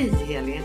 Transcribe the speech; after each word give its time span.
Hej 0.00 0.26
Heli! 0.26 0.60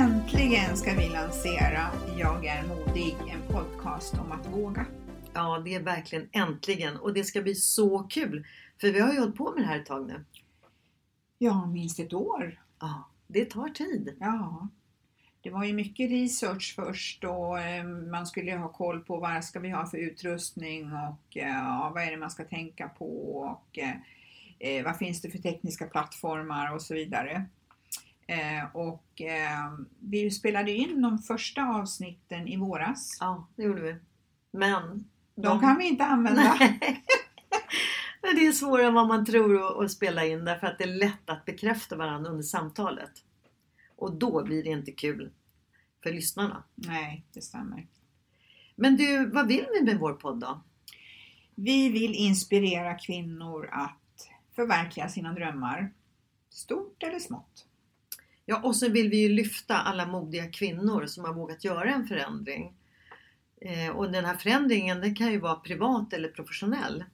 Äntligen 0.00 0.76
ska 0.76 0.94
vi 0.94 1.08
lansera 1.08 1.86
Jag 2.18 2.46
är 2.46 2.62
modig, 2.62 3.16
en 3.28 3.54
podcast 3.54 4.18
om 4.18 4.32
att 4.32 4.46
våga. 4.46 4.86
Ja, 5.32 5.62
det 5.64 5.74
är 5.74 5.82
verkligen 5.82 6.28
äntligen 6.32 6.96
och 6.96 7.14
det 7.14 7.24
ska 7.24 7.42
bli 7.42 7.54
så 7.54 7.98
kul. 7.98 8.46
För 8.80 8.92
vi 8.92 9.00
har 9.00 9.12
ju 9.12 9.20
hållit 9.20 9.36
på 9.36 9.52
med 9.52 9.62
det 9.62 9.66
här 9.66 9.80
ett 9.80 9.86
tag 9.86 10.06
nu. 10.06 10.24
Ja, 11.38 11.66
minst 11.66 11.98
ett 11.98 12.12
år. 12.12 12.62
Ja, 12.80 13.08
det 13.26 13.44
tar 13.44 13.68
tid. 13.68 14.16
Ja. 14.20 14.68
Det 15.42 15.50
var 15.50 15.64
ju 15.64 15.72
mycket 15.72 16.10
research 16.10 16.74
först 16.76 17.24
och 17.24 17.58
eh, 17.58 17.84
man 17.84 18.26
skulle 18.26 18.56
ha 18.56 18.68
koll 18.68 19.00
på 19.00 19.16
vad 19.16 19.44
ska 19.44 19.60
vi 19.60 19.70
ha 19.70 19.86
för 19.86 19.98
utrustning 19.98 20.92
och 20.92 21.36
eh, 21.36 21.48
ja, 21.48 21.90
vad 21.94 22.02
är 22.02 22.10
det 22.10 22.16
man 22.16 22.30
ska 22.30 22.44
tänka 22.44 22.88
på 22.88 23.38
och 23.38 23.78
eh, 24.58 24.84
vad 24.84 24.96
finns 24.96 25.22
det 25.22 25.30
för 25.30 25.38
tekniska 25.38 25.86
plattformar 25.86 26.74
och 26.74 26.82
så 26.82 26.94
vidare. 26.94 27.46
Eh, 28.26 28.76
och 28.76 29.20
eh, 29.20 29.72
vi 30.00 30.30
spelade 30.30 30.72
in 30.72 31.02
de 31.02 31.18
första 31.18 31.62
avsnitten 31.64 32.48
i 32.48 32.56
våras. 32.56 33.16
Ja, 33.20 33.48
det 33.56 33.62
gjorde 33.62 33.82
vi. 33.82 33.96
Men... 34.50 35.04
De 35.34 35.60
kan 35.60 35.78
vi 35.78 35.88
inte 35.88 36.04
använda. 36.04 36.58
Men 38.22 38.36
det 38.36 38.46
är 38.46 38.52
svårare 38.52 38.86
än 38.86 38.94
vad 38.94 39.06
man 39.08 39.26
tror 39.26 39.66
att- 39.66 39.84
att 39.84 39.90
spela 39.90 40.24
in 40.26 40.44
därför 40.44 40.66
att 40.66 40.78
det 40.78 40.84
är 40.84 40.94
lätt 40.98 41.30
att 41.30 41.44
bekräfta 41.44 41.96
varandra 41.96 42.30
under 42.30 42.42
samtalet. 42.42 43.10
Och 43.96 44.12
då 44.16 44.44
blir 44.44 44.62
det 44.64 44.70
inte 44.70 44.92
kul 44.92 45.30
för 46.02 46.12
lyssnarna. 46.12 46.62
Nej, 46.74 47.24
det 47.32 47.42
stämmer. 47.42 47.86
Men 48.76 48.96
du, 48.96 49.26
vad 49.30 49.46
vill 49.48 49.66
vi 49.78 49.84
med 49.84 49.98
vår 49.98 50.12
podd 50.12 50.40
då? 50.40 50.60
Vi 51.54 51.88
vill 51.88 52.14
inspirera 52.14 52.94
kvinnor 52.94 53.68
att 53.72 54.28
förverkliga 54.54 55.08
sina 55.08 55.32
drömmar, 55.32 55.92
stort 56.50 57.02
eller 57.02 57.18
smått. 57.18 57.66
Ja, 58.46 58.60
och 58.62 58.76
så 58.76 58.88
vill 58.88 59.10
vi 59.10 59.16
ju 59.16 59.28
lyfta 59.28 59.78
alla 59.78 60.06
modiga 60.06 60.48
kvinnor 60.50 61.06
som 61.06 61.24
har 61.24 61.34
vågat 61.34 61.64
göra 61.64 61.94
en 61.94 62.06
förändring. 62.06 62.74
Eh, 63.60 63.88
och 63.88 64.12
den 64.12 64.24
här 64.24 64.36
förändringen 64.36 65.00
den 65.00 65.14
kan 65.14 65.32
ju 65.32 65.38
vara 65.38 65.54
privat 65.54 66.12
eller 66.12 66.28
professionell. 66.28 67.04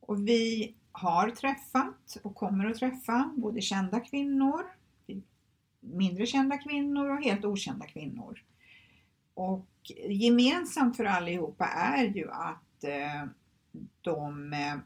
Och 0.00 0.28
vi 0.28 0.74
har 0.92 1.30
träffat 1.30 2.16
och 2.22 2.34
kommer 2.34 2.66
att 2.66 2.78
träffa 2.78 3.32
både 3.36 3.60
kända 3.60 4.00
kvinnor, 4.00 4.62
mindre 5.80 6.26
kända 6.26 6.58
kvinnor 6.58 7.10
och 7.10 7.24
helt 7.24 7.44
okända 7.44 7.86
kvinnor. 7.86 8.42
Och 9.34 9.68
gemensamt 10.08 10.96
för 10.96 11.04
allihopa 11.04 11.64
är 11.66 12.04
ju 12.04 12.30
att 12.30 12.84
eh, 12.84 13.24
de 14.00 14.52
eh, 14.52 14.76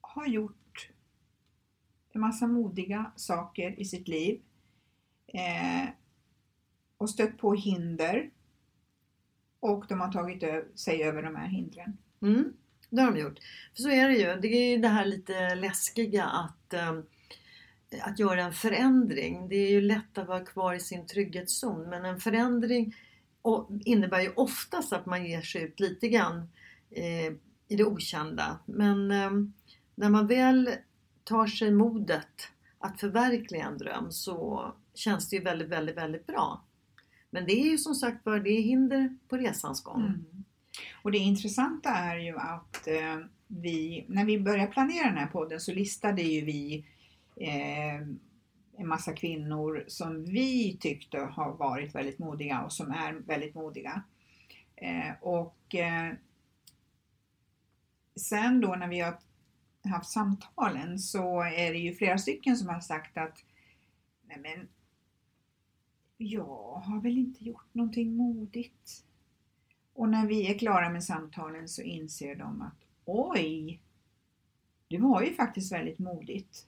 har 0.00 0.26
gjort 0.26 0.65
en 2.16 2.20
massa 2.20 2.46
modiga 2.46 3.12
saker 3.16 3.80
i 3.80 3.84
sitt 3.84 4.08
liv 4.08 4.40
eh, 5.26 5.88
och 6.98 7.10
stött 7.10 7.38
på 7.38 7.54
hinder 7.54 8.30
och 9.60 9.84
de 9.88 10.00
har 10.00 10.12
tagit 10.12 10.42
ö- 10.42 10.64
sig 10.74 11.02
över 11.02 11.22
de 11.22 11.36
här 11.36 11.46
hindren. 11.48 11.98
Mm, 12.22 12.52
det 12.90 13.02
har 13.02 13.12
de 13.12 13.20
gjort. 13.20 13.38
För 13.74 13.82
så 13.82 13.90
är 13.90 14.08
det 14.08 14.14
ju. 14.14 14.40
Det 14.40 14.48
är 14.48 14.70
ju 14.70 14.76
det 14.76 14.88
här 14.88 15.04
lite 15.04 15.54
läskiga 15.54 16.24
att, 16.24 16.74
eh, 16.74 16.98
att 18.02 18.18
göra 18.18 18.42
en 18.42 18.52
förändring. 18.52 19.48
Det 19.48 19.56
är 19.56 19.70
ju 19.70 19.80
lätt 19.80 20.18
att 20.18 20.28
vara 20.28 20.44
kvar 20.44 20.74
i 20.74 20.80
sin 20.80 21.06
trygghetszon 21.06 21.90
men 21.90 22.04
en 22.04 22.20
förändring 22.20 22.94
och 23.42 23.68
innebär 23.84 24.20
ju 24.20 24.32
oftast 24.36 24.92
att 24.92 25.06
man 25.06 25.26
ger 25.26 25.40
sig 25.40 25.62
ut 25.62 25.80
lite 25.80 26.08
grann 26.08 26.48
eh, 26.90 27.32
i 27.68 27.76
det 27.76 27.84
okända. 27.84 28.58
Men 28.66 29.10
eh, 29.10 29.30
när 29.94 30.10
man 30.10 30.26
väl 30.26 30.70
tar 31.26 31.46
sig 31.46 31.70
modet 31.70 32.50
att 32.78 33.00
förverkliga 33.00 33.64
en 33.64 33.78
dröm 33.78 34.12
så 34.12 34.72
känns 34.94 35.30
det 35.30 35.36
ju 35.36 35.42
väldigt, 35.42 35.68
väldigt, 35.68 35.96
väldigt 35.96 36.26
bra. 36.26 36.64
Men 37.30 37.46
det 37.46 37.52
är 37.52 37.70
ju 37.70 37.78
som 37.78 37.94
sagt 37.94 38.26
var, 38.26 38.40
det 38.40 38.50
är 38.50 38.62
hinder 38.62 39.16
på 39.28 39.36
resans 39.36 39.82
gång. 39.82 40.00
Mm. 40.00 40.44
Och 41.02 41.12
det 41.12 41.18
intressanta 41.18 41.90
är 41.90 42.18
ju 42.18 42.36
att 42.36 42.86
eh, 42.86 43.18
vi, 43.46 44.04
när 44.08 44.24
vi 44.24 44.40
började 44.40 44.72
planera 44.72 45.08
den 45.08 45.16
här 45.16 45.26
podden 45.26 45.60
så 45.60 45.72
listade 45.72 46.22
ju 46.22 46.44
vi 46.44 46.86
eh, 47.36 47.94
en 48.78 48.88
massa 48.88 49.12
kvinnor 49.12 49.84
som 49.88 50.24
vi 50.24 50.76
tyckte 50.80 51.18
har 51.18 51.52
varit 51.52 51.94
väldigt 51.94 52.18
modiga 52.18 52.62
och 52.62 52.72
som 52.72 52.90
är 52.90 53.12
väldigt 53.12 53.54
modiga. 53.54 54.02
Eh, 54.76 55.14
och 55.20 55.74
eh, 55.74 56.12
sen 58.16 58.60
då 58.60 58.74
när 58.74 58.88
vi 58.88 59.00
har 59.00 59.18
haft 59.88 60.10
samtalen 60.10 60.98
så 60.98 61.42
är 61.42 61.72
det 61.72 61.78
ju 61.78 61.94
flera 61.94 62.18
stycken 62.18 62.56
som 62.56 62.68
har 62.68 62.80
sagt 62.80 63.16
att 63.16 63.44
Nej 64.28 64.38
men, 64.38 64.68
jag 66.16 66.82
har 66.84 67.00
väl 67.00 67.18
inte 67.18 67.44
gjort 67.44 67.74
någonting 67.74 68.16
modigt. 68.16 69.04
Och 69.92 70.08
när 70.08 70.26
vi 70.26 70.50
är 70.50 70.58
klara 70.58 70.90
med 70.90 71.04
samtalen 71.04 71.68
så 71.68 71.82
inser 71.82 72.34
de 72.34 72.62
att 72.62 72.86
oj, 73.04 73.80
det 74.88 74.98
var 74.98 75.22
ju 75.22 75.34
faktiskt 75.34 75.72
väldigt 75.72 75.98
modigt. 75.98 76.66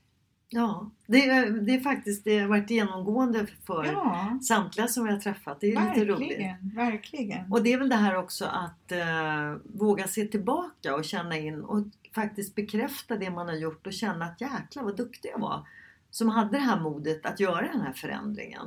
Ja, 0.50 0.90
det, 1.06 1.28
är- 1.28 1.50
det 1.50 1.74
är 1.74 1.80
faktiskt 1.80 2.24
det 2.24 2.38
har 2.38 2.48
varit 2.48 2.70
genomgående 2.70 3.46
för 3.66 3.84
Ja, 3.84 4.38
samtliga 4.42 4.88
som 4.88 5.04
vi 5.04 5.10
har 5.12 5.18
träffat. 5.20 5.60
Det 5.60 5.72
är 5.72 5.88
lite 5.94 6.04
roligt. 6.12 6.28
verkligen, 6.30 6.74
verkligen. 6.74 7.52
Och 7.52 7.62
det 7.62 7.72
är 7.72 7.78
väl 7.78 7.88
det 7.88 7.96
här 7.96 8.16
också 8.16 8.44
att 8.44 8.92
eh, 8.92 9.54
våga 9.64 10.06
se 10.08 10.24
tillbaka 10.24 10.94
och 10.94 11.04
känna 11.04 11.36
in 11.38 11.60
och 11.60 11.86
faktiskt 12.14 12.54
bekräfta 12.54 13.16
det 13.16 13.30
man 13.30 13.48
har 13.48 13.54
gjort 13.54 13.86
och 13.86 13.92
känna 13.92 14.24
att 14.24 14.40
jäklar 14.40 14.82
vad 14.82 14.96
duktig 14.96 15.30
jag 15.32 15.38
var 15.40 15.66
som 16.10 16.28
hade 16.28 16.50
det 16.50 16.58
här 16.64 16.80
modet 16.80 17.26
att 17.26 17.40
göra 17.40 17.68
den 17.72 17.80
här 17.80 17.92
förändringen. 17.92 18.66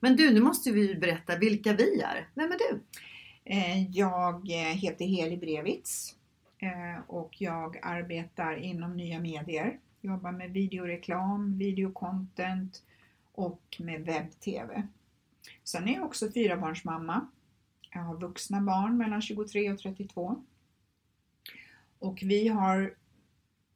Men 0.00 0.16
du, 0.16 0.34
nu 0.34 0.40
måste 0.40 0.70
vi 0.70 0.94
berätta 0.94 1.36
vilka 1.36 1.72
vi 1.72 2.00
är. 2.00 2.28
Vem 2.34 2.52
är 2.52 2.56
du? 2.58 2.80
Eh, 3.44 3.90
Jag 3.90 4.34
eh, 4.50 4.74
heter 4.76 5.04
Heli 5.04 5.36
Brevitz 5.36 6.14
eh, 6.58 7.02
och 7.06 7.30
jag 7.38 7.78
arbetar 7.82 8.54
inom 8.56 8.96
nya 8.96 9.18
medier. 9.20 9.78
Jobbar 10.00 10.32
med 10.32 10.50
videoreklam, 10.50 11.58
videocontent 11.58 12.82
och 13.32 13.76
med 13.78 14.04
webb-tv. 14.04 14.88
Sen 15.64 15.88
är 15.88 15.94
jag 15.94 16.04
också 16.04 16.32
fyrabarnsmamma. 16.32 17.26
Jag 17.90 18.00
har 18.00 18.16
vuxna 18.16 18.60
barn 18.60 18.96
mellan 18.96 19.22
23 19.22 19.72
och 19.72 19.78
32. 19.78 20.44
Och 21.98 22.18
vi 22.22 22.48
har 22.48 22.94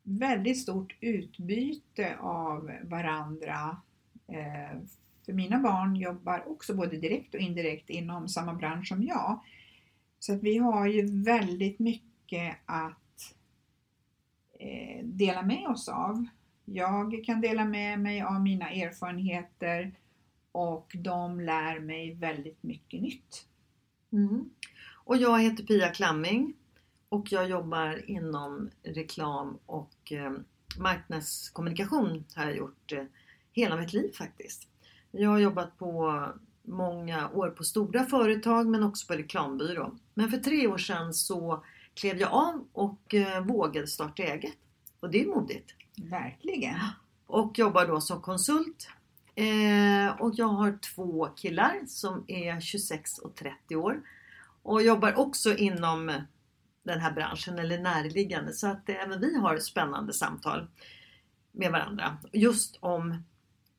väldigt 0.03 0.63
stort 0.63 0.97
utbyte 1.01 2.17
av 2.21 2.71
varandra. 2.83 3.77
Eh, 4.29 4.81
för 5.27 5.33
mina 5.33 5.61
barn 5.61 5.97
jobbar 5.97 6.49
också 6.49 6.75
både 6.75 6.97
direkt 6.97 7.35
och 7.35 7.41
indirekt 7.41 7.91
inom 7.91 8.29
samma 8.29 8.55
bransch 8.55 8.89
som 8.89 9.03
jag. 9.03 9.41
Så 10.19 10.35
att 10.35 10.43
vi 10.43 10.59
har 10.59 10.87
ju 10.87 11.23
väldigt 11.23 11.79
mycket 11.79 12.57
att 12.65 13.04
Eh, 14.65 15.05
dela 15.05 15.43
med 15.43 15.69
oss 15.69 15.89
av. 15.89 16.27
Jag 16.65 17.25
kan 17.25 17.41
dela 17.41 17.65
med 17.65 18.01
mig 18.01 18.23
av 18.23 18.41
mina 18.41 18.71
erfarenheter 18.71 19.95
och 20.53 20.93
de 20.99 21.41
lär 21.41 21.81
mig 21.81 22.15
väldigt 22.15 22.63
mycket 22.63 23.03
nytt. 23.03 23.47
Mm. 24.13 24.51
Och 25.05 25.17
jag 25.17 25.43
heter 25.43 25.65
Pia 25.65 25.89
Klamming 25.89 26.55
och 27.09 27.33
jag 27.33 27.49
jobbar 27.49 28.11
inom 28.11 28.71
reklam 28.83 29.59
och 29.67 30.13
eh, 30.13 30.33
marknadskommunikation 30.79 32.25
har 32.35 32.45
jag 32.45 32.57
gjort 32.57 32.93
eh, 32.93 33.05
hela 33.53 33.77
mitt 33.77 33.93
liv 33.93 34.13
faktiskt. 34.13 34.69
Jag 35.11 35.31
har 35.31 35.39
jobbat 35.39 35.79
på 35.79 36.25
många 36.63 37.31
år 37.31 37.51
på 37.51 37.65
stora 37.65 38.05
företag 38.05 38.67
men 38.67 38.83
också 38.83 39.07
på 39.07 39.15
reklambyrå. 39.15 39.97
Men 40.15 40.31
för 40.31 40.39
tre 40.39 40.67
år 40.67 40.79
sedan 40.79 41.15
så 41.15 41.65
klev 41.95 42.21
jag 42.21 42.33
av 42.33 42.67
och 42.73 43.15
eh, 43.15 43.45
vågade 43.45 43.87
starta 43.87 44.23
eget. 44.23 44.59
Och 45.01 45.11
det 45.11 45.21
är 45.21 45.27
modigt. 45.27 45.75
Verkligen. 45.97 46.79
Och 47.27 47.59
jobbar 47.59 47.87
då 47.87 48.01
som 48.01 48.23
konsult. 48.23 48.89
Eh, 49.35 50.21
och 50.21 50.33
jag 50.35 50.49
har 50.49 50.79
två 50.95 51.27
killar 51.37 51.81
som 51.87 52.25
är 52.27 52.61
26 52.61 53.19
och 53.19 53.35
30 53.35 53.77
år. 53.77 54.03
Och 54.63 54.83
jobbar 54.83 55.19
också 55.19 55.57
inom 55.57 56.13
den 56.83 57.01
här 57.01 57.13
branschen 57.13 57.59
eller 57.59 57.79
närliggande. 57.79 58.53
Så 58.53 58.67
att 58.67 58.89
även 58.89 59.21
vi 59.21 59.37
har 59.37 59.59
spännande 59.59 60.13
samtal 60.13 60.67
med 61.53 61.73
varandra. 61.73 62.17
Just 62.33 62.77
om 62.81 63.11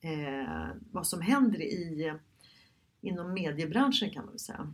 eh, 0.01 0.67
vad 0.91 1.07
som 1.07 1.21
händer 1.21 1.61
i, 1.61 2.13
inom 3.01 3.33
mediebranschen 3.33 4.09
kan 4.09 4.23
man 4.23 4.31
väl 4.31 4.39
säga. 4.39 4.73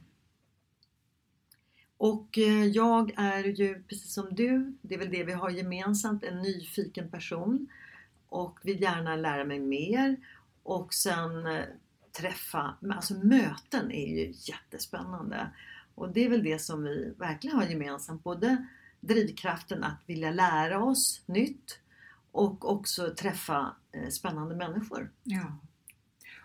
Och 2.02 2.38
eh, 2.38 2.66
jag 2.66 3.14
är 3.18 3.44
ju 3.44 3.84
precis 3.84 4.14
som 4.14 4.28
du, 4.32 4.78
det 4.82 4.96
är 4.96 5.00
väl 5.00 5.12
det 5.12 5.24
vi 5.24 5.34
har 5.34 5.50
gemensamt, 5.50 6.24
en 6.24 6.42
nyfiken 6.42 7.12
person 7.12 7.68
och 8.30 8.60
vill 8.64 8.82
gärna 8.82 9.16
lära 9.16 9.46
mig 9.46 9.60
mer 9.60 10.16
och 10.64 10.94
sen 10.94 11.46
eh, 11.48 11.64
träffa, 12.12 12.78
alltså 12.90 13.14
möten 13.14 13.92
är 13.92 14.08
ju 14.08 14.34
jättespännande. 14.36 15.52
Och 15.96 16.10
det 16.14 16.26
är 16.26 16.30
väl 16.30 16.44
det 16.44 16.60
som 16.60 16.84
vi 16.84 17.14
verkligen 17.18 17.58
har 17.58 17.66
gemensamt, 17.66 18.24
både 18.24 18.68
drivkraften 19.00 19.84
att 19.84 20.00
vilja 20.06 20.32
lära 20.32 20.84
oss 20.84 21.24
nytt 21.26 21.80
och 22.32 22.72
också 22.72 23.14
träffa 23.16 23.76
eh, 23.92 24.10
spännande 24.10 24.56
människor. 24.56 25.12
Ja. 25.24 25.58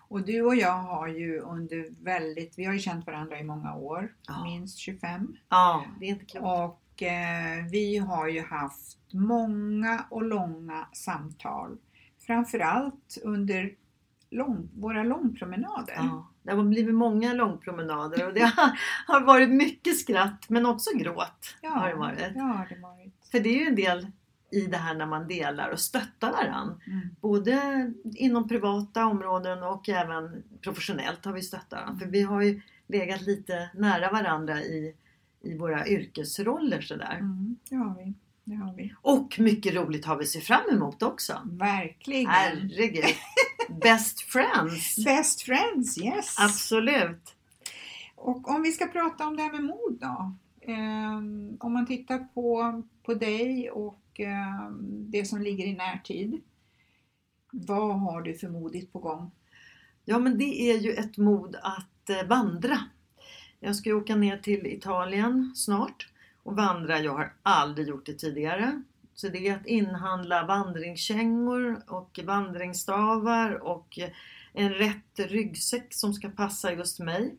Och 0.08 0.22
du 0.24 0.42
och 0.42 0.54
jag 0.56 0.72
har 0.78 1.08
ju 1.08 1.38
under 1.40 2.04
väldigt, 2.04 2.58
vi 2.58 2.64
har 2.64 2.72
ju 2.72 2.78
känt 2.78 3.06
varandra 3.06 3.38
i 3.40 3.44
många 3.44 3.74
år, 3.74 4.14
Ja. 4.28 4.44
minst 4.44 4.78
25. 4.78 5.36
Ja, 5.48 5.84
det 6.00 6.06
är 6.06 6.08
inte 6.10 6.24
klokt. 6.24 6.44
Och 6.46 7.02
eh, 7.02 7.64
vi 7.70 7.98
har 7.98 8.28
ju 8.28 8.42
haft 8.42 8.98
många 9.12 10.04
och 10.10 10.22
långa 10.22 10.88
samtal. 10.92 11.78
Framförallt 12.26 13.18
under 13.24 13.70
lång, 14.30 14.68
våra 14.74 15.02
långpromenader. 15.02 15.94
Ja, 15.96 16.30
det 16.42 16.52
har 16.52 16.62
blivit 16.62 16.94
många 16.94 17.32
långpromenader 17.32 18.26
och 18.26 18.34
det 18.34 18.40
har, 18.40 18.78
har 19.06 19.20
varit 19.20 19.50
mycket 19.50 19.98
skratt 19.98 20.44
men 20.48 20.66
också 20.66 20.90
gråt. 20.98 21.54
har 21.62 21.88
det 21.88 21.94
varit. 21.94 22.18
Ja, 22.34 22.66
det 22.70 22.78
varit. 22.80 23.14
För 23.30 23.40
det 23.40 23.48
är 23.48 23.60
ju 23.60 23.66
en 23.66 23.74
del 23.76 24.06
i 24.50 24.60
det 24.60 24.76
här 24.76 24.94
när 24.94 25.06
man 25.06 25.28
delar 25.28 25.70
och 25.70 25.80
stöttar 25.80 26.32
varandra. 26.32 26.76
Mm. 26.86 27.08
Både 27.20 27.92
inom 28.04 28.48
privata 28.48 29.06
områden 29.06 29.62
och 29.62 29.88
även 29.88 30.42
professionellt 30.60 31.24
har 31.24 31.32
vi 31.32 31.42
stöttat 31.42 31.72
varandra. 31.72 31.98
För 31.98 32.06
vi 32.06 32.22
har 32.22 32.42
ju 32.42 32.60
legat 32.86 33.20
lite 33.20 33.70
nära 33.74 34.10
varandra 34.10 34.60
i, 34.62 34.94
i 35.42 35.56
våra 35.58 35.86
yrkesroller 35.86 36.80
sådär. 36.80 37.16
Mm, 37.20 37.56
det 37.70 37.76
har 37.76 37.94
vi. 37.94 38.14
Det 38.44 38.54
har 38.54 38.74
vi. 38.74 38.94
Och 39.02 39.36
mycket 39.38 39.74
roligt 39.74 40.04
har 40.04 40.16
vi 40.16 40.26
se 40.26 40.40
fram 40.40 40.70
emot 40.72 41.02
också. 41.02 41.40
Verkligen. 41.44 42.26
Herregud! 42.26 43.04
Best 43.82 44.20
friends! 44.20 44.96
Best 45.04 45.42
friends, 45.42 45.98
yes! 45.98 46.36
Absolut! 46.38 47.34
Och 48.14 48.48
om 48.48 48.62
vi 48.62 48.72
ska 48.72 48.86
prata 48.86 49.26
om 49.26 49.36
det 49.36 49.42
här 49.42 49.52
med 49.52 49.64
mod 49.64 49.98
då. 50.00 50.34
Ehm, 50.72 51.56
om 51.60 51.72
man 51.72 51.86
tittar 51.86 52.18
på, 52.18 52.82
på 53.02 53.14
dig 53.14 53.70
och 53.70 54.00
och 54.18 54.72
det 54.82 55.24
som 55.24 55.42
ligger 55.42 55.66
i 55.66 55.74
närtid. 55.74 56.42
Vad 57.52 58.00
har 58.00 58.22
du 58.22 58.34
för 58.34 58.48
modigt 58.48 58.92
på 58.92 58.98
gång? 58.98 59.30
Ja 60.04 60.18
men 60.18 60.38
det 60.38 60.70
är 60.70 60.78
ju 60.78 60.92
ett 60.92 61.16
mod 61.16 61.56
att 61.62 62.10
eh, 62.10 62.28
vandra. 62.28 62.78
Jag 63.60 63.76
ska 63.76 63.88
ju 63.88 63.94
åka 63.94 64.16
ner 64.16 64.38
till 64.38 64.66
Italien 64.66 65.52
snart 65.56 66.08
och 66.42 66.56
vandra. 66.56 67.00
Jag 67.00 67.12
har 67.12 67.32
aldrig 67.42 67.88
gjort 67.88 68.06
det 68.06 68.14
tidigare. 68.14 68.82
Så 69.14 69.28
det 69.28 69.48
är 69.48 69.56
att 69.56 69.66
inhandla 69.66 70.46
vandringskängor 70.46 71.82
och 71.86 72.20
vandringsstavar 72.24 73.50
och 73.66 73.98
en 74.52 74.74
rätt 74.74 75.18
ryggsäck 75.18 75.94
som 75.94 76.14
ska 76.14 76.28
passa 76.28 76.72
just 76.72 76.98
mig. 76.98 77.36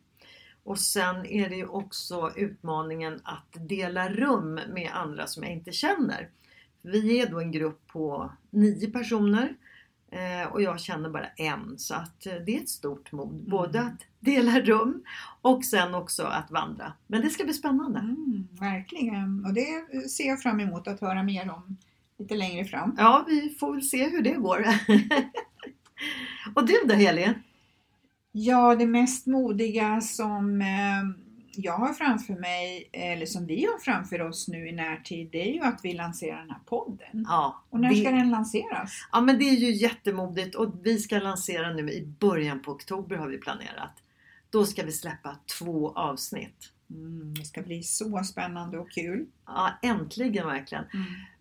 Och 0.64 0.80
sen 0.80 1.26
är 1.26 1.50
det 1.50 1.56
ju 1.56 1.68
också 1.68 2.32
utmaningen 2.36 3.22
att 3.24 3.70
dela 3.70 4.10
rum 4.10 4.54
med 4.54 4.90
andra 4.94 5.28
som 5.28 5.44
jag 5.44 5.52
inte 5.52 5.72
känner. 5.72 6.30
Vi 6.82 7.20
är 7.20 7.30
då 7.30 7.40
en 7.40 7.52
grupp 7.52 7.88
på 7.88 8.32
nio 8.52 8.92
personer 8.92 9.56
Eh, 10.12 10.52
och 10.52 10.62
jag 10.62 10.80
känner 10.80 11.10
bara 11.10 11.28
en 11.28 11.78
så 11.78 11.94
att 11.96 12.26
eh, 12.26 12.34
det 12.46 12.56
är 12.56 12.62
ett 12.62 12.70
stort 12.70 13.12
mod. 13.12 13.50
Både 13.50 13.82
att 13.82 14.02
dela 14.20 14.60
rum 14.60 15.04
och 15.42 15.66
sen 15.66 15.96
också 15.96 16.24
att 16.24 16.52
vandra. 16.52 16.94
Men 17.08 17.22
det 17.22 17.30
ska 17.30 17.44
bli 17.44 17.54
spännande. 17.54 18.00
Mm, 18.00 18.48
verkligen! 18.52 19.46
Och 19.46 19.54
det 19.54 20.10
ser 20.10 20.28
jag 20.28 20.42
fram 20.42 20.60
emot 20.60 20.88
att 20.88 21.02
höra 21.02 21.24
mer 21.24 21.52
om 21.52 21.78
lite 22.20 22.36
längre 22.36 22.66
fram. 22.66 22.96
Ja, 22.98 23.26
vi 23.28 23.56
får 23.60 23.74
väl 23.74 23.84
se 23.84 24.10
hur 24.10 24.22
det 24.22 24.34
går. 24.34 24.66
och 26.56 26.68
du 26.68 26.74
då 26.86 26.94
Heli? 26.94 27.34
Ja, 28.32 28.76
det 28.76 28.86
mest 28.86 29.28
modiga 29.28 30.02
som 30.02 30.62
eh, 30.62 31.27
jag 31.58 31.74
har 31.74 31.94
framför 31.94 32.34
mig, 32.34 32.90
eller 32.92 33.26
som 33.26 33.46
vi 33.46 33.66
har 33.66 33.80
framför 33.80 34.22
oss 34.22 34.48
nu 34.48 34.68
i 34.68 34.72
närtid, 34.72 35.30
det 35.32 35.50
är 35.50 35.54
ju 35.54 35.62
att 35.62 35.80
vi 35.84 35.94
lanserar 35.94 36.40
den 36.40 36.50
här 36.50 36.60
podden. 36.66 37.26
Ja, 37.28 37.64
Och 37.70 37.80
när 37.80 37.90
det, 37.90 37.96
ska 37.96 38.12
den 38.12 38.30
lanseras? 38.30 39.08
ja, 39.12 39.22
men 39.22 39.40
det 39.40 39.46
är 39.50 39.56
ju 39.56 39.72
jättemodigt 39.72 40.56
och 40.56 40.74
vi 40.84 40.98
ska 41.00 41.20
lansera 41.20 41.74
nu 41.74 41.92
i 41.92 42.06
början 42.20 42.62
på 42.62 42.72
oktober 42.72 43.16
har 43.16 43.28
vi 43.28 43.38
planerat. 43.38 44.04
Då 44.50 44.66
ska 44.66 44.84
vi 44.84 44.92
släppa 44.92 45.36
två 45.60 45.94
avsnitt. 45.94 46.72
Mm, 46.90 47.34
det 47.34 47.46
ska 47.46 47.62
bli 47.62 47.84
så 47.84 48.24
spännande 48.24 48.78
och 48.80 48.92
kul. 48.92 49.26
Ja, 49.46 49.80
äntligen 49.82 50.48
verkligen. 50.48 50.84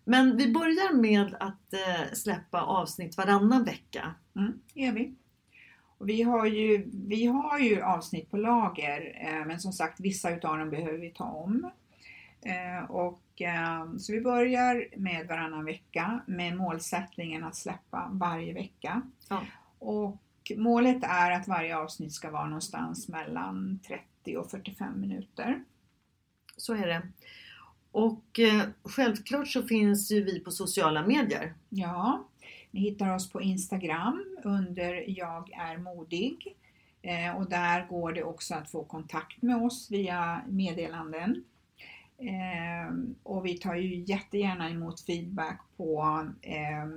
Men 0.03 0.37
vi 0.37 0.53
börjar 0.53 0.93
med 0.93 1.35
att 1.39 1.73
eh, 1.73 2.13
släppa 2.13 2.61
avsnitt 2.61 3.17
varannan 3.17 3.63
vecka. 3.63 4.13
Mm, 4.35 4.53
det 4.73 4.81
gör 4.81 4.91
vi. 4.91 5.15
Och 5.97 6.09
vi, 6.09 6.21
har 6.21 6.45
ju, 6.45 6.89
vi 6.93 7.25
har 7.25 7.59
ju 7.59 7.81
avsnitt 7.81 8.31
på 8.31 8.37
lager, 8.37 9.17
eh, 9.21 9.45
men 9.45 9.59
som 9.59 9.73
sagt 9.73 9.99
vissa 9.99 10.35
utav 10.35 10.57
dem 10.57 10.69
behöver 10.69 10.97
vi 10.97 11.09
ta 11.09 11.23
om. 11.23 11.71
Eh, 12.41 12.91
och, 12.91 13.41
eh, 13.41 13.95
så 13.97 14.13
vi 14.13 14.21
börjar 14.21 14.87
med 14.97 15.27
varannan 15.27 15.65
vecka 15.65 16.19
med 16.27 16.57
målsättningen 16.57 17.43
att 17.43 17.55
släppa 17.55 18.09
varje 18.11 18.53
vecka. 18.53 19.01
Ja. 19.29 19.41
Och 19.79 20.21
målet 20.55 21.03
är 21.03 21.31
att 21.31 21.47
varje 21.47 21.77
avsnitt 21.77 22.13
ska 22.13 22.31
vara 22.31 22.45
någonstans 22.45 23.07
mellan 23.07 23.79
30 23.87 24.37
och 24.37 24.51
45 24.51 25.01
minuter. 25.01 25.63
Så 26.57 26.73
är 26.73 26.87
det. 26.87 27.01
Och 27.91 28.39
självklart 28.83 29.47
så 29.47 29.63
finns 29.63 30.11
ju 30.11 30.23
vi 30.23 30.39
på 30.39 30.51
sociala 30.51 31.07
medier. 31.07 31.53
Ja, 31.69 32.27
ni 32.77 32.83
hittar 32.83 33.15
oss 33.15 33.29
på 33.29 33.41
Instagram 33.41 34.37
under 34.43 35.03
Jag 35.07 35.51
är 35.53 35.77
modig. 35.77 36.55
Eh, 37.01 37.37
och 37.37 37.49
där 37.49 37.87
går 37.87 38.13
det 38.13 38.23
också 38.23 38.55
att 38.55 38.71
få 38.71 38.83
kontakt 38.83 39.41
med 39.41 39.55
oss 39.55 39.91
via 39.91 40.41
meddelanden. 40.49 41.43
Eh, 42.17 42.95
och 43.23 43.45
vi 43.45 43.57
tar 43.57 43.75
ju 43.75 43.95
jättegärna 43.95 44.69
emot 44.69 45.01
feedback 45.01 45.61
på 45.77 46.25
eh, 46.41 46.87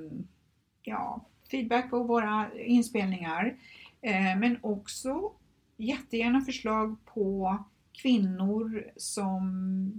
ja, 0.83 1.27
feedback 1.51 1.91
på 1.91 2.03
våra 2.03 2.51
inspelningar. 2.55 3.57
Men 4.37 4.59
också 4.63 5.33
jättegärna 5.77 6.41
förslag 6.41 6.97
på 7.05 7.59
kvinnor 8.03 8.85
som 8.97 9.43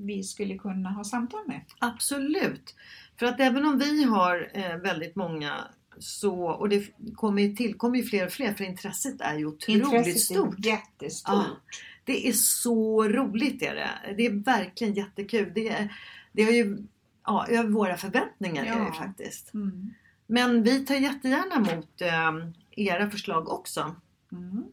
vi 0.05 0.23
skulle 0.23 0.57
kunna 0.57 0.89
ha 0.89 1.03
samtal 1.03 1.47
med. 1.47 1.61
Absolut! 1.79 2.75
För 3.19 3.25
att 3.25 3.39
även 3.39 3.65
om 3.65 3.77
vi 3.77 4.03
har 4.03 4.51
eh, 4.53 4.75
väldigt 4.77 5.15
många 5.15 5.53
så, 5.99 6.45
och 6.45 6.69
det 6.69 6.87
kommer 7.15 7.55
tillkommer 7.55 7.97
ju 7.97 8.03
fler 8.03 8.25
och 8.25 8.31
fler 8.31 8.53
för 8.53 8.63
intresset 8.63 9.21
är 9.21 9.37
ju 9.37 9.45
otroligt 9.45 9.83
Intresset 9.83 10.21
stort. 10.21 10.59
är 10.59 10.69
jättestort. 10.69 11.35
Ja. 11.35 11.75
Det 12.05 12.27
är 12.27 12.33
så 12.33 13.07
roligt 13.07 13.61
är 13.61 13.75
det. 13.75 14.15
Det 14.17 14.25
är 14.25 14.43
verkligen 14.43 14.93
jättekul. 14.93 15.51
Det, 15.55 15.69
är, 15.69 15.93
det 16.31 16.43
har 16.43 16.51
ju 16.51 16.77
ja, 17.25 17.45
över 17.49 17.69
våra 17.69 17.97
förväntningar 17.97 18.65
Ja. 18.65 18.73
är 18.73 18.85
det 18.85 18.93
faktiskt. 18.93 19.53
Mm. 19.53 19.93
Men 20.27 20.63
vi 20.63 20.85
tar 20.85 20.95
jättegärna 20.95 21.55
emot 21.55 22.01
eh, 22.01 22.49
era 22.71 23.09
förslag 23.09 23.49
också. 23.49 23.95
Mm. 24.31 24.63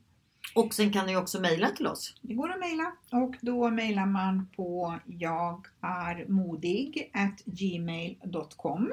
Och 0.58 0.74
sen 0.74 0.92
kan 0.92 1.06
ni 1.06 1.16
också 1.16 1.40
mejla 1.40 1.70
till 1.70 1.86
oss. 1.86 2.14
Det 2.22 2.34
går 2.34 2.52
att 2.52 2.60
mejla 2.60 2.92
och 3.12 3.36
då 3.40 3.70
mejlar 3.70 4.06
man 4.06 4.48
på 4.56 4.98
jag 5.06 5.66
är 5.80 6.26
modig 6.28 7.12
gmail.com. 7.44 8.92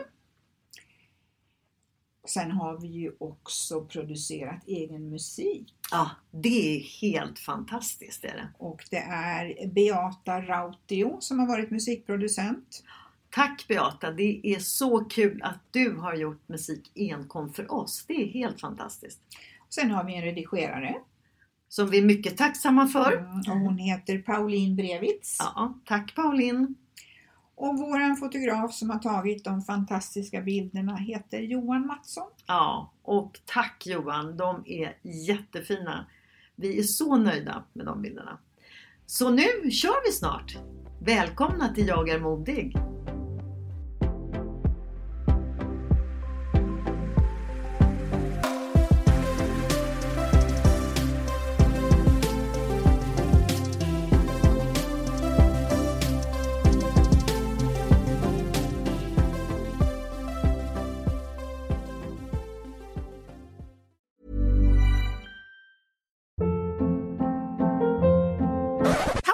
Sen 2.27 2.51
har 2.51 2.79
vi 2.79 2.87
ju 2.87 3.11
också 3.19 3.85
producerat 3.85 4.67
egen 4.67 5.09
musik 5.09 5.73
Ja, 5.91 6.09
det 6.31 6.77
är 6.77 6.79
helt 7.01 7.39
fantastiskt. 7.39 8.23
Är 8.23 8.35
det. 8.35 8.47
och 8.57 8.85
det 8.91 8.97
är 8.97 9.67
Beata 9.67 10.41
Rautio 10.41 11.17
som 11.19 11.39
har 11.39 11.47
varit 11.47 11.71
musikproducent. 11.71 12.83
Tack 13.29 13.65
Beata, 13.67 14.11
det 14.11 14.41
är 14.43 14.59
så 14.59 15.05
kul 15.05 15.41
att 15.43 15.59
du 15.71 15.95
har 15.95 16.15
gjort 16.15 16.47
musik 16.47 16.91
enkom 16.95 17.53
för 17.53 17.71
oss. 17.71 18.05
Det 18.07 18.13
är 18.13 18.27
helt 18.27 18.61
fantastiskt. 18.61 19.21
Sen 19.69 19.91
har 19.91 20.03
vi 20.03 20.15
en 20.15 20.23
redigerare 20.23 20.95
Som 21.69 21.89
vi 21.89 21.97
är 21.97 22.05
mycket 22.05 22.37
tacksamma 22.37 22.87
för. 22.87 23.17
mm, 23.17 23.39
och 23.39 23.59
hon 23.59 23.77
heter 23.77 24.17
Pauline 24.17 24.75
Brevitz. 24.75 25.37
Ja, 25.39 25.73
tack 25.85 26.15
Pauline. 26.15 26.75
Och 27.55 27.79
våran 27.79 28.17
fotograf 28.17 28.73
som 28.73 28.89
har 28.89 28.99
tagit 28.99 29.43
de 29.43 29.61
fantastiska 29.61 30.41
bilderna 30.41 30.95
heter 30.95 31.39
Johan 31.39 31.87
Mattsson. 31.87 32.27
Ja, 32.47 32.91
och 33.03 33.39
tack 33.45 33.83
Johan, 33.85 34.37
de 34.37 34.63
är 34.65 34.97
jättefina. 35.01 36.05
Vi 36.55 36.79
är 36.79 36.83
så 36.83 37.17
nöjda 37.17 37.63
med 37.73 37.85
de 37.85 38.01
bilderna. 38.01 38.37
Så 39.05 39.29
nu 39.29 39.71
kör 39.71 40.07
vi 40.07 40.11
snart! 40.11 40.57
Välkomna 41.01 41.73
till 41.73 41.87
Jag 41.87 42.09
är 42.09 42.19
modig! 42.19 42.77